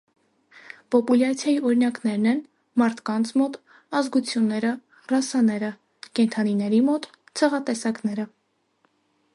[0.93, 2.39] Պոպուլյացիայի օրինակներն են՝
[2.83, 3.59] մարդկանց մոտ՝
[4.01, 4.73] ազգությունները,
[5.13, 5.71] ռասաները,
[6.21, 7.09] կենդանիների մոտ՝
[7.43, 8.29] ցեղատեսակները։